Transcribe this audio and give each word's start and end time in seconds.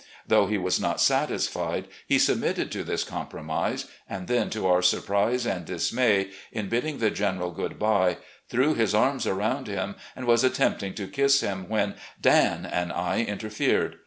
Though 0.25 0.47
he 0.47 0.57
was 0.57 0.79
not 0.79 0.99
satisfied, 0.99 1.87
he 2.07 2.17
submitted 2.17 2.71
to 2.71 2.83
this 2.83 3.03
com 3.03 3.27
promise, 3.27 3.85
and 4.09 4.27
then 4.27 4.49
to 4.49 4.65
our 4.65 4.81
surprise 4.81 5.45
and 5.45 5.63
dismay, 5.63 6.29
in 6.51 6.69
bidding 6.69 6.97
the 6.97 7.11
General 7.11 7.51
good 7.51 7.77
bye, 7.77 8.17
threw 8.49 8.73
his 8.73 8.95
arms 8.95 9.27
aroimd 9.27 9.67
him 9.67 9.93
and 10.15 10.25
was 10.25 10.43
attempting 10.43 10.95
to 10.95 11.07
kiss 11.07 11.41
him, 11.41 11.69
when 11.69 11.93
"Dan" 12.19 12.65
and 12.65 12.91
I 12.91 13.17
inter 13.17 13.49
fered. 13.49 13.99